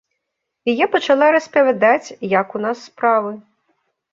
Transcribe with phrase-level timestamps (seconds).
[0.71, 3.31] І я пачала распавядаць, як у нас справы.